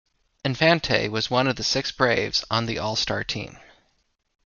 Infante 0.43 1.07
was 1.09 1.29
one 1.29 1.45
of 1.45 1.63
six 1.63 1.91
Braves 1.91 2.43
on 2.49 2.65
the 2.65 2.79
All-Star 2.79 3.23
team. 3.23 3.59